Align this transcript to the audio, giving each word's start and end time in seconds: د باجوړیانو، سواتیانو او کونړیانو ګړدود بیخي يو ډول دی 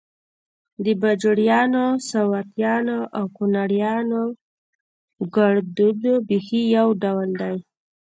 د 0.83 0.85
باجوړیانو، 1.01 1.85
سواتیانو 2.09 2.99
او 3.17 3.23
کونړیانو 3.37 4.23
ګړدود 5.35 6.01
بیخي 6.29 6.63
يو 6.77 6.87
ډول 7.03 7.29
دی 7.41 7.55